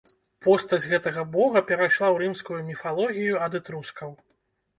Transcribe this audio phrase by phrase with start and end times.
[0.45, 4.19] Постаць гэтага бога перайшла ў рымскую міфалогію ад этрускаў.